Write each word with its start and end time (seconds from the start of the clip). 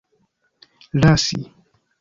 lasi 1.01 1.39